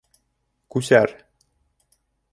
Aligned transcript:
—Күсәр! 0.75 1.15